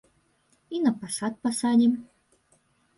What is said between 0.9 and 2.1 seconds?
пасад пасадзім.